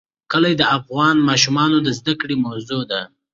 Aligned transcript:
کلي 0.31 0.53
د 0.57 0.63
افغان 0.77 1.15
ماشومانو 1.29 1.77
د 1.81 1.87
زده 1.99 2.13
کړې 2.21 2.35
موضوع 2.45 2.81
ده. 2.91 3.01